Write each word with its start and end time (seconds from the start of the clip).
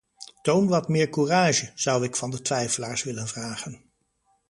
Toon 0.41 0.67
wat 0.67 0.87
meer 0.87 1.09
courage, 1.09 1.71
zou 1.75 2.03
ik 2.03 2.15
van 2.15 2.29
de 2.31 2.41
twijfelaars 2.41 3.03
willen 3.03 3.27
vragen. 3.27 3.83